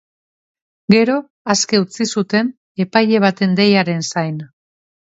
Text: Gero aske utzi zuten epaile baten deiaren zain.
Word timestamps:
Gero 0.93 1.17
aske 1.55 1.83
utzi 1.83 2.09
zuten 2.17 2.51
epaile 2.87 3.25
baten 3.29 3.57
deiaren 3.63 4.07
zain. 4.13 4.47